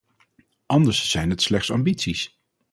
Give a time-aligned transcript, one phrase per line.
[0.65, 2.39] Anders zijn het slechts ambities.